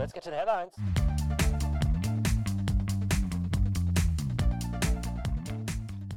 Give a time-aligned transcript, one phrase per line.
[0.00, 0.72] Let's get to the headlines.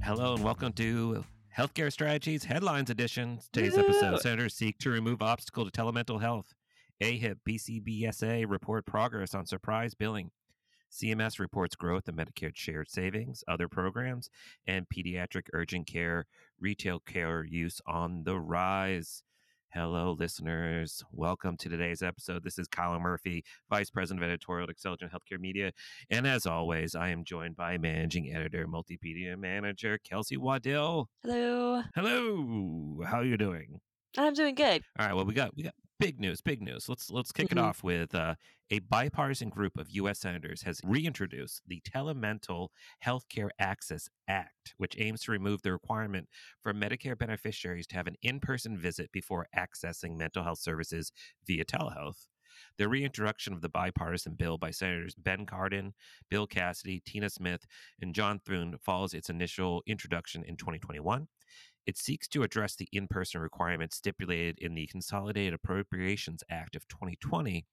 [0.02, 1.26] Hello and welcome to
[1.58, 3.40] Healthcare Strategies Headlines Edition.
[3.52, 6.54] Today's episode Senators seek to remove obstacle to telemental health.
[7.02, 10.32] AHIP BCBSA report progress on surprise billing.
[10.90, 14.30] CMS reports growth in Medicare shared savings, other programs,
[14.66, 16.26] and pediatric urgent care,
[16.58, 19.24] retail care use on the rise.
[19.74, 21.04] Hello, listeners.
[21.12, 22.44] Welcome to today's episode.
[22.44, 25.72] This is Kyle Murphy, Vice President of Editorial at Xtelligent Healthcare Media.
[26.12, 31.08] And as always, I am joined by Managing Editor, Multimedia Manager, Kelsey Waddill.
[31.24, 31.82] Hello.
[31.96, 33.02] Hello.
[33.04, 33.80] How are you doing?
[34.16, 34.84] I'm doing good.
[35.00, 35.16] All right.
[35.16, 36.42] Well, we got we got big news.
[36.42, 36.90] Big news.
[36.90, 37.52] Let's let's kick Mhm.
[37.54, 38.36] it off with uh,
[38.70, 40.20] a bipartisan group of U.S.
[40.20, 42.70] senators has reintroduced the Telemental
[43.06, 46.28] Healthcare Access Act, which aims to remove the requirement
[46.62, 51.12] for Medicare beneficiaries to have an in-person visit before accessing mental health services
[51.46, 52.28] via telehealth.
[52.78, 55.94] The reintroduction of the bipartisan bill by Senators Ben Cardin,
[56.30, 57.66] Bill Cassidy, Tina Smith,
[58.02, 61.28] and John Thune follows its initial introduction in 2021.
[61.86, 66.88] It seeks to address the in person requirements stipulated in the Consolidated Appropriations Act of
[66.88, 67.66] 2020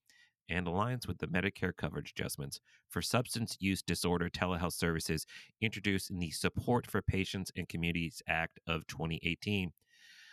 [0.48, 5.26] and aligns with the Medicare coverage adjustments for substance use disorder telehealth services
[5.60, 9.72] introduced in the Support for Patients and Communities Act of 2018.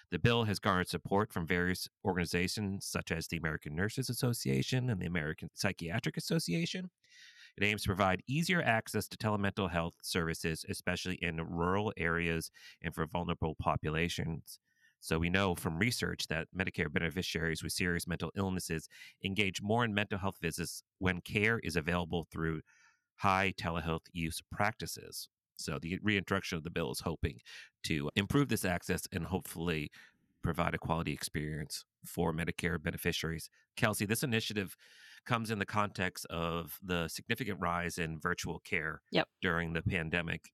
[0.09, 5.01] The bill has garnered support from various organizations such as the American Nurses Association and
[5.01, 6.89] the American Psychiatric Association.
[7.57, 12.93] It aims to provide easier access to telemental health services, especially in rural areas and
[12.93, 14.59] for vulnerable populations.
[14.99, 18.87] So, we know from research that Medicare beneficiaries with serious mental illnesses
[19.23, 22.61] engage more in mental health visits when care is available through
[23.17, 25.29] high telehealth use practices.
[25.55, 27.39] So, the reintroduction of the bill is hoping
[27.83, 29.89] to improve this access and hopefully
[30.43, 33.49] provide a quality experience for Medicare beneficiaries.
[33.75, 34.75] Kelsey, this initiative
[35.27, 39.27] comes in the context of the significant rise in virtual care Yep.
[39.41, 40.51] during the pandemic,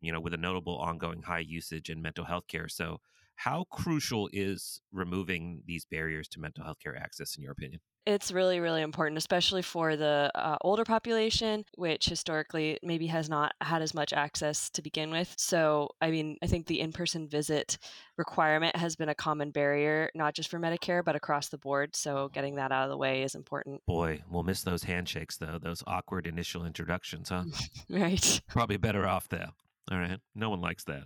[0.00, 2.68] you know, with a notable ongoing high usage in mental health care.
[2.68, 3.00] So,
[3.36, 7.80] how crucial is removing these barriers to mental health care access, in your opinion?
[8.04, 13.54] It's really, really important, especially for the uh, older population, which historically maybe has not
[13.60, 15.32] had as much access to begin with.
[15.38, 17.78] So, I mean, I think the in person visit
[18.16, 21.94] requirement has been a common barrier, not just for Medicare, but across the board.
[21.94, 23.82] So, getting that out of the way is important.
[23.86, 27.44] Boy, we'll miss those handshakes, though, those awkward initial introductions, huh?
[27.88, 28.40] Right.
[28.48, 29.50] Probably better off, though.
[29.90, 30.18] All right.
[30.34, 31.04] No one likes that.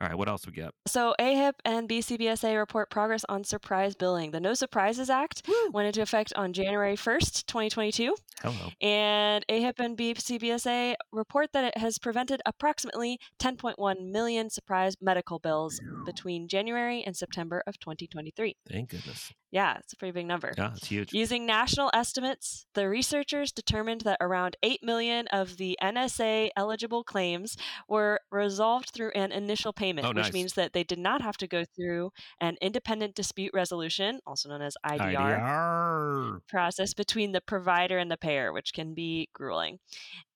[0.00, 0.16] All right.
[0.16, 0.74] What else we got?
[0.86, 4.30] So, AHIP and BCBSA report progress on surprise billing.
[4.30, 8.14] The No Surprises Act went into effect on January 1st, 2022.
[8.42, 8.70] Hello.
[8.80, 15.80] And AHIP and BCBSA report that it has prevented approximately 10.1 million surprise medical bills
[16.06, 18.56] between January and September of 2023.
[18.70, 19.34] Thank goodness.
[19.52, 20.52] Yeah, it's a pretty big number.
[20.56, 21.12] Yeah, it's huge.
[21.12, 27.56] Using national estimates, the researchers determined that around 8 million of the NSA eligible claims
[27.88, 30.32] were resolved through an initial payment, Oh, which nice.
[30.32, 34.62] means that they did not have to go through an independent dispute resolution, also known
[34.62, 36.40] as IDR IDR.
[36.48, 39.78] process between the provider and the payer, which can be grueling.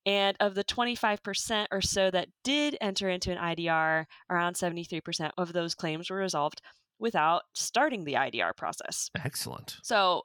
[0.06, 5.52] And of the 25% or so that did enter into an IDR, around 73% of
[5.52, 6.60] those claims were resolved
[6.98, 9.10] without starting the IDR process.
[9.24, 9.76] Excellent.
[9.82, 10.22] So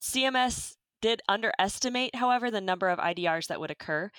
[0.00, 4.10] CMS did underestimate, however, the number of IDRs that would occur.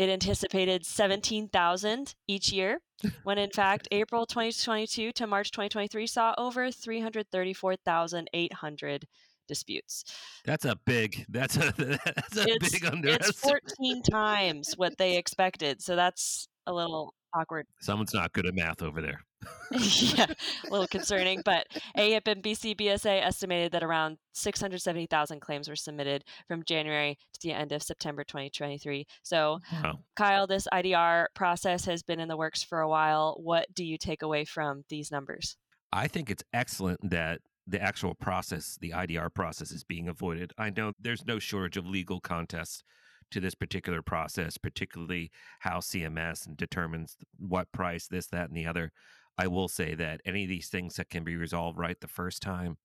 [0.00, 2.80] It anticipated 17,000 each year,
[3.24, 9.06] when in fact, April 2022 to March 2023 saw over 334,800
[9.46, 10.04] disputes.
[10.46, 11.26] That's a big.
[11.28, 15.82] That's a that's a It's, big it's 14 times what they expected.
[15.82, 17.66] So that's a little awkward.
[17.82, 19.20] Someone's not good at math over there.
[19.70, 20.26] yeah,
[20.66, 21.42] a little concerning.
[21.44, 27.52] But AHIP and BCBSA estimated that around 670,000 claims were submitted from January to the
[27.52, 29.06] end of September 2023.
[29.22, 30.00] So, Wow.
[30.16, 33.36] Kyle, this IDR process has been in the works for a while.
[33.42, 35.56] What do you take away from these numbers?
[35.92, 40.52] I think it's excellent that the actual process, the IDR process, is being avoided.
[40.58, 42.82] I know there's no shortage of legal contests
[43.30, 48.92] to this particular process, particularly how CMS determines what price, this, that, and the other.
[49.40, 52.42] I will say that any of these things that can be resolved right the first
[52.42, 52.76] time,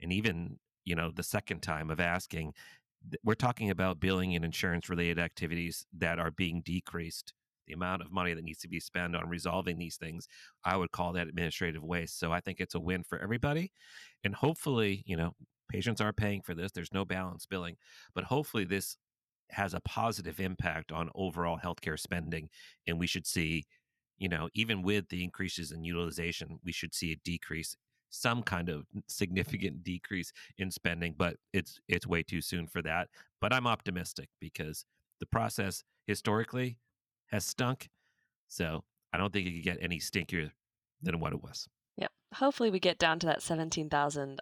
[0.00, 2.54] and even you know the second time of asking,
[3.22, 7.34] we're talking about billing and insurance related activities that are being decreased.
[7.68, 10.26] The amount of money that needs to be spent on resolving these things
[10.64, 12.18] I would call that administrative waste.
[12.18, 13.70] So I think it's a win for everybody.
[14.24, 15.36] And hopefully, you know,
[15.70, 16.72] patients are paying for this.
[16.72, 17.76] There's no balance billing,
[18.14, 18.96] but hopefully this
[19.50, 22.48] has a positive impact on overall healthcare spending.
[22.88, 23.66] And we should see,
[24.18, 27.76] you know, even with the increases in utilization, we should see a decrease
[28.12, 33.08] some kind of significant decrease in spending, but it's it's way too soon for that.
[33.40, 34.84] But I'm optimistic because
[35.18, 36.78] the process historically
[37.30, 37.88] has stunk.
[38.48, 40.50] So I don't think it could get any stinkier
[41.00, 41.68] than what it was.
[41.96, 42.12] Yep.
[42.34, 44.40] Hopefully we get down to that 17,000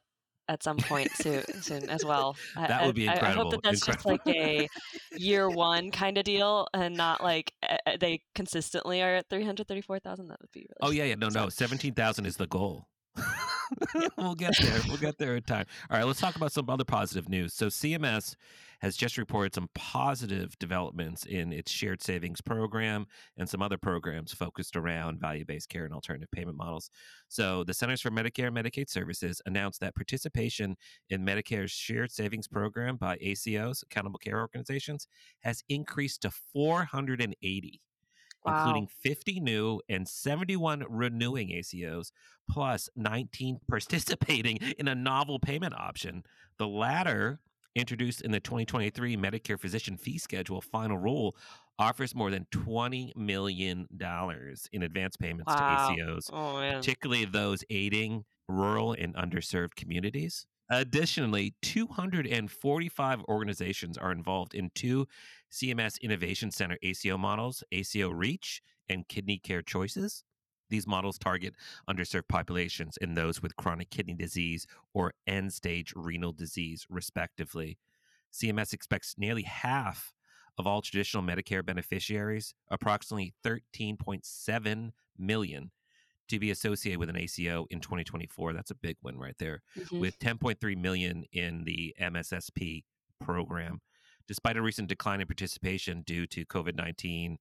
[0.50, 2.36] at some point soon, soon as well.
[2.56, 3.26] that would be incredible.
[3.26, 4.16] I, I hope that that's incredible.
[4.16, 4.68] just like a
[5.16, 10.26] year one kind of deal and not like uh, they consistently are at 334,000.
[10.26, 11.14] That would be really Oh, yeah, yeah.
[11.14, 11.48] No, no.
[11.48, 12.88] 17,000 is the goal.
[14.18, 14.80] we'll get there.
[14.88, 15.66] We'll get there in time.
[15.90, 17.54] All right, let's talk about some other positive news.
[17.54, 18.34] So, CMS
[18.80, 23.06] has just reported some positive developments in its shared savings program
[23.36, 26.90] and some other programs focused around value based care and alternative payment models.
[27.28, 30.76] So, the Centers for Medicare and Medicaid Services announced that participation
[31.08, 35.06] in Medicare's shared savings program by ACOs, accountable care organizations,
[35.40, 37.80] has increased to 480
[38.44, 38.56] Wow.
[38.56, 42.10] including 50 new and 71 renewing ACOs,
[42.50, 46.22] plus 19 participating in a novel payment option.
[46.58, 47.40] The latter,
[47.74, 51.36] introduced in the 2023 Medicare Physician Fee Schedule final rule,
[51.78, 53.86] offers more than $20 million
[54.72, 55.56] in advance payments Wow.
[55.56, 60.46] to ACOs, Oh particularly those aiding rural and underserved communities.
[60.72, 65.06] Additionally, 245 organizations are involved in two
[65.50, 70.22] CMS Innovation Center ACO models, ACO Reach and Kidney Care Choices.
[70.68, 71.54] These models target
[71.88, 77.76] underserved populations and those with chronic kidney disease or end stage renal disease, respectively.
[78.32, 80.12] CMS expects nearly half
[80.56, 85.72] of all traditional Medicare beneficiaries, approximately 13.7 million,
[86.30, 88.52] to be associated with an ACO in 2024.
[88.52, 90.00] That's a big one right there Mhm.
[90.00, 92.84] with 10.3 million in the MSSP
[93.20, 93.80] program.
[94.26, 97.38] Despite a recent decline in participation due to COVID 19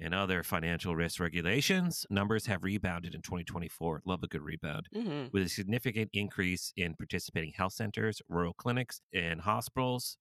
[0.00, 4.02] and other financial risk regulations, numbers have rebounded in 2024.
[4.04, 4.88] Love a good rebound.
[4.94, 5.32] Mhm.
[5.32, 10.16] With a significant increase in participating health centers, rural clinics, and hospitals,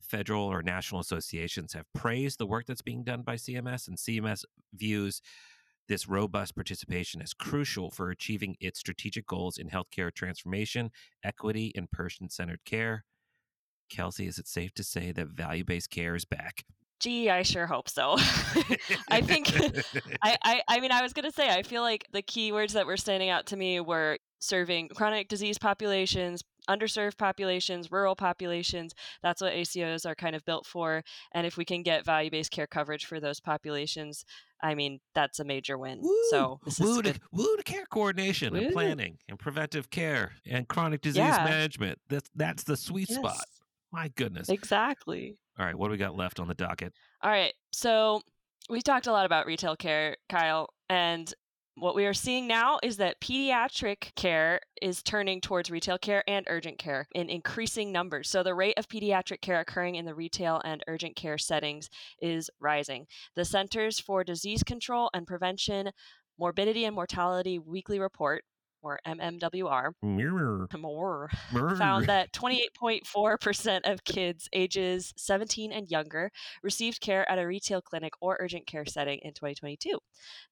[0.00, 4.44] federal or national associations have praised the work that's being done by CMS, and CMS
[4.72, 5.20] views
[5.88, 10.90] this robust participation is crucial for achieving its strategic goals in healthcare transformation,
[11.22, 13.04] equity, and person centered care.
[13.90, 16.64] Kelsey, is it safe to say that value based care is back?
[17.00, 18.14] Gee, I sure hope so.
[19.10, 19.52] I think
[20.22, 22.96] I, I I mean I was gonna say I feel like the keywords that were
[22.96, 28.94] standing out to me were serving chronic disease populations, underserved populations, rural populations.
[29.22, 31.02] That's what ACOs are kind of built for.
[31.32, 34.24] And if we can get value based care coverage for those populations,
[34.62, 36.00] I mean that's a major win.
[36.02, 36.14] Woo!
[36.30, 41.18] So woo, to, woo to care coordination and planning and preventive care and chronic disease
[41.18, 41.44] Yeah.
[41.44, 41.98] management.
[42.08, 43.44] That's that's the sweet spot.
[43.92, 44.48] My goodness.
[44.48, 45.36] exactly.
[45.58, 46.92] All right, what do we got left on the docket?
[47.22, 47.54] All right.
[47.72, 48.22] So
[48.68, 51.32] we talked a lot about retail care, Kyle, and
[51.76, 56.46] what we are seeing now is that pediatric care is turning towards retail care and
[56.48, 58.30] urgent care in increasing numbers.
[58.30, 61.90] So the rate of pediatric care occurring in the retail and urgent care settings
[62.20, 63.06] is rising.
[63.34, 65.90] The Centers for Disease Control and Prevention
[66.38, 68.44] Morbidity and Mortality Weekly Report,
[68.84, 70.68] or MMWR, Mirror.
[71.52, 71.76] Mirror.
[71.76, 76.30] found that 28.4% of kids ages 17 and younger
[76.62, 79.98] received care at a retail clinic or urgent care setting in 2022.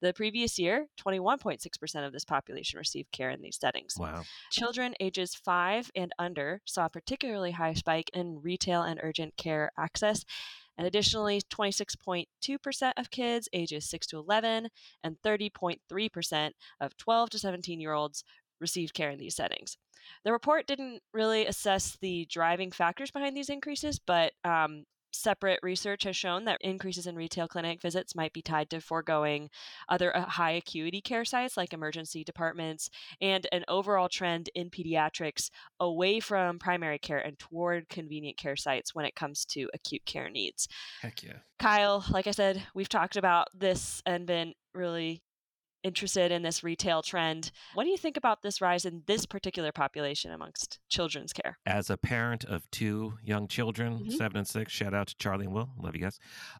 [0.00, 3.94] The previous year, 21.6% of this population received care in these settings.
[3.99, 4.23] Wow.
[4.50, 9.70] Children ages 5 and under saw a particularly high spike in retail and urgent care
[9.79, 10.24] access.
[10.79, 14.69] And additionally, 26.2% of kids ages 6 to 11
[15.05, 16.50] and 30.3%
[16.81, 18.24] of 12 to 17 year olds
[18.60, 19.76] received care in these settings.
[20.24, 26.05] The report didn't really assess the driving factors behind these increases, but um, separate research
[26.05, 29.51] has shown that increases in retail clinic visits might be tied to foregoing
[29.89, 32.91] other uh, high acuity care sites like emergency departments
[33.21, 35.51] and an overall trend in pediatrics
[35.81, 40.31] away from primary care and toward convenient care sites when it comes to acute care
[40.31, 40.69] needs.
[41.01, 41.39] Heck yeah.
[41.59, 45.23] Kyle, like I said, we've talked about this and been really
[45.82, 47.51] interested in this retail trend.
[47.74, 51.58] What do you think about this rise in this particular population amongst children's care?
[51.67, 54.12] As a parent of two young children, Mhm.
[54.12, 55.70] seven and six, shout out to Charlie and Will.
[55.79, 56.19] Love you guys.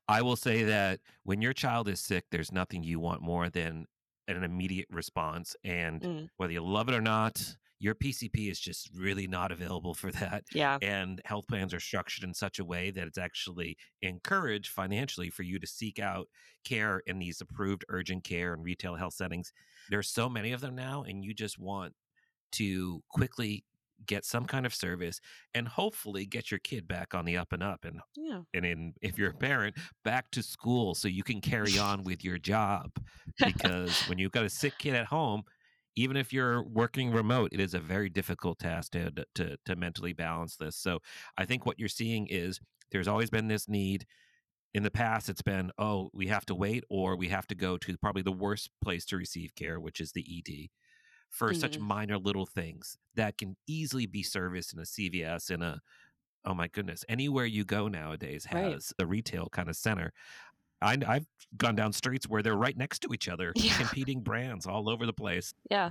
[0.09, 3.87] I will say that when your child is sick, there's nothing you want more than
[4.29, 5.57] an immediate response.
[5.64, 9.95] And Mm, whether you love it or not, your PCP is just really not available
[9.95, 10.45] for that.
[10.55, 10.79] yeah.
[10.81, 15.43] and health plans are structured in such a way that it's actually encouraged financially for
[15.43, 16.29] you to seek out
[16.64, 19.52] care in these approved urgent care and retail health settings.
[19.91, 21.95] There's so many of them now, and you just want
[22.52, 23.64] to quickly
[24.05, 25.21] get some kind of service
[25.55, 28.43] and hopefully get your kid back on the up and up and Yeah.
[28.52, 32.25] and in if you're a parent back to school so you can carry on with
[32.25, 32.91] your job
[33.39, 35.45] because when you've got a sick kid at home
[35.97, 40.12] even if you're working remote, it is a very difficult task to, to, to mentally
[40.12, 40.77] balance this.
[40.77, 41.01] So
[41.37, 42.61] I think what you're seeing is
[42.91, 44.07] there's always been this need.
[44.75, 47.77] In the past, it's been, oh, we have to wait or we have to go
[47.77, 50.69] to probably the worst place to receive care, which is the ED
[51.29, 51.61] for mm-hmm.
[51.61, 55.81] such minor little things that can easily be serviced in a CVS in a
[56.45, 59.05] oh my goodness anywhere you go nowadays has right.
[59.05, 60.12] a retail kind of center
[60.83, 63.77] I, have gone down streets where they're right next to each other, yeah.
[63.77, 65.55] competing brands all over the place.
[65.71, 65.91] Yeah.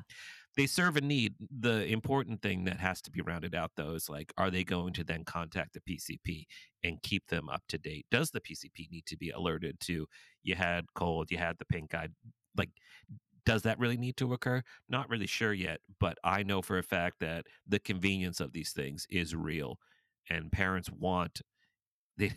[0.57, 1.35] They serve a need.
[1.59, 4.93] The important thing that has to be rounded out, though, is like, are they going
[4.93, 6.45] to then contact the PCP
[6.83, 8.05] and keep them up to date?
[8.11, 10.07] Does the PCP need to be alerted to
[10.43, 12.09] you had cold, you had the pink eye?
[12.57, 12.69] Like,
[13.45, 14.61] does that really need to occur?
[14.89, 18.71] Not really sure yet, but I know for a fact that the convenience of these
[18.71, 19.79] things is real,
[20.29, 21.41] and parents want
[22.17, 22.33] they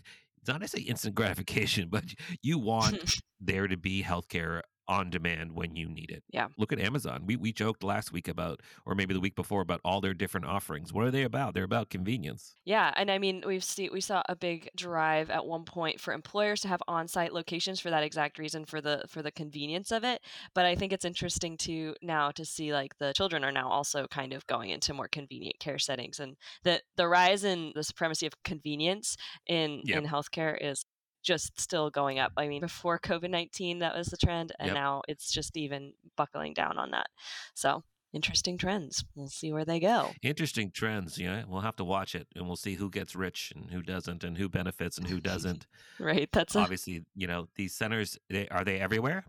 [0.48, 2.04] not say instant gratification, but
[2.42, 6.22] you want there to be healthcare on demand when you need it.
[6.30, 6.48] Yeah.
[6.58, 7.24] Look at Amazon.
[7.26, 10.46] We we joked last week about or maybe the week before about all their different
[10.46, 10.92] offerings.
[10.92, 11.54] What are they about?
[11.54, 12.54] They're about convenience.
[12.64, 16.12] Yeah, and I mean, we've see we saw a big drive at one point for
[16.12, 20.04] employers to have on-site locations for that exact reason for the for the convenience of
[20.04, 20.20] it,
[20.54, 24.06] but I think it's interesting to now to see like the children are now also
[24.08, 28.26] kind of going into more convenient care settings and the the rise in the supremacy
[28.26, 30.84] of convenience in in healthcare is
[31.25, 32.33] just still going up.
[32.37, 34.75] I mean, before COVID 19, that was the trend, and yep.
[34.75, 37.09] now it's just even buckling down on that.
[37.54, 37.83] So,
[38.14, 39.04] interesting trends.
[39.14, 40.12] We'll see where they go.
[40.23, 41.19] Interesting trends.
[41.19, 41.43] Yeah.
[41.49, 44.38] We'll have to watch it and we'll see who gets rich and who doesn't and
[44.38, 45.66] who benefits and who doesn't.
[45.99, 46.28] right.
[46.33, 49.25] That's obviously, a- you know, these centers, they, are they everywhere?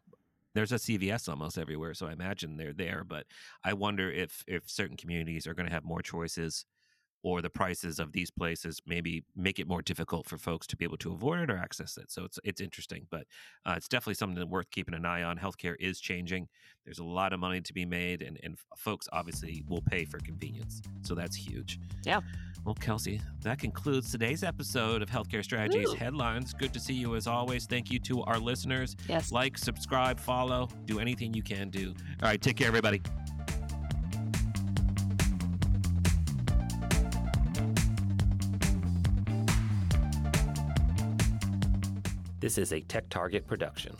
[0.53, 3.03] There's a CVS almost everywhere, so I imagine they're there.
[3.05, 3.25] But
[3.61, 6.63] I wonder if if certain communities are going to have more choices
[7.25, 10.85] or the prices of these places maybe make it more difficult for folks to be
[10.85, 12.11] able to avoid it or access it.
[12.11, 13.25] So it's it's interesting, but
[13.65, 15.39] uh, it's definitely something worth keeping an eye on.
[15.39, 16.47] Healthcare is changing.
[16.85, 20.19] There's a lot of money to be made, and and folks obviously will pay for
[20.19, 20.83] convenience.
[21.01, 21.79] So that's huge.
[22.05, 22.21] Yeah.
[22.63, 25.95] Well, Kelsey, that concludes today's episode of Healthcare Strategies Woo.
[25.95, 26.53] Headlines.
[26.53, 27.65] Good to see you as always.
[27.65, 28.95] Thank you to our listeners.
[29.09, 29.31] Yes.
[29.31, 31.93] Like, subscribe, follow, do anything you can do.
[32.21, 33.01] All right, take care, everybody.
[42.45, 43.97] This is a TechTarget production.